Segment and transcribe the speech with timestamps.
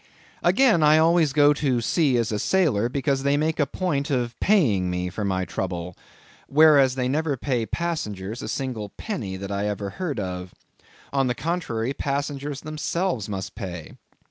[0.41, 4.33] Again, I always go to sea as a sailor, because they make a point of
[4.39, 5.95] paying me for my trouble,
[6.47, 10.55] whereas they never pay passengers a single penny that I ever heard of.
[11.13, 13.93] On the contrary, passengers themselves must pay.